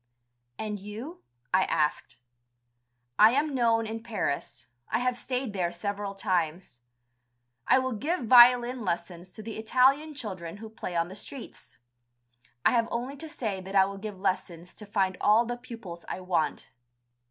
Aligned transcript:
"And 0.57 0.79
you?" 0.79 1.21
I 1.53 1.65
asked. 1.65 2.17
"I 3.19 3.33
am 3.33 3.53
known 3.53 3.85
in 3.85 4.01
Paris, 4.01 4.65
I 4.89 4.97
have 4.97 5.15
stayed 5.15 5.53
there 5.53 5.71
several 5.71 6.15
times. 6.15 6.79
I 7.67 7.77
will 7.77 7.91
give 7.91 8.21
violin 8.21 8.83
lessons 8.83 9.31
to 9.33 9.43
the 9.43 9.57
Italian 9.59 10.15
children 10.15 10.57
who 10.57 10.71
play 10.71 10.95
on 10.95 11.07
the 11.09 11.15
streets. 11.15 11.77
I 12.65 12.71
have 12.71 12.87
only 12.89 13.15
to 13.17 13.29
say 13.29 13.61
that 13.61 13.75
I 13.75 13.85
will 13.85 13.99
give 13.99 14.19
lessons 14.19 14.73
to 14.77 14.87
find 14.87 15.17
all 15.21 15.45
the 15.45 15.55
pupils 15.55 16.03
I 16.09 16.19
want. 16.21 16.71